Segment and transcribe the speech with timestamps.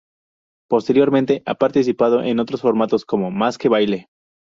[0.67, 4.07] Posteriormente ha participado en otros formatos como "¡Más que baile!